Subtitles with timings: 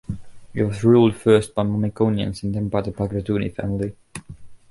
[0.55, 3.95] It was ruled first by Mamikonians and then by the Bagratuni family.